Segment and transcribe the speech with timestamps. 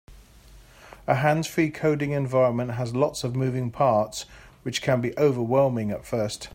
[1.05, 4.23] A hands-free coding environment has a lot of moving parts,
[4.63, 6.49] which can be overwhelming at first.